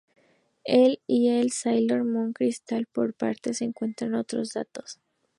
En 0.63 0.81
el 0.85 0.99
y 1.05 1.27
en 1.27 1.51
"Sailor 1.51 2.03
Moon 2.05 2.33
Crystal", 2.33 2.87
por 2.87 3.09
otra 3.11 3.27
parte, 3.27 3.53
se 3.53 3.71
cuentan 3.71 4.15
otros 4.15 4.53
datos. 4.53 4.99